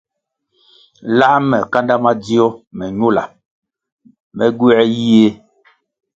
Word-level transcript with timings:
Lā 1.19 1.27
me 1.49 1.57
kanda 1.71 1.95
madzio 2.03 2.45
me 2.77 2.85
ñula, 2.99 3.23
me 4.35 4.45
gywē 4.57 4.79
yie. 4.97 5.27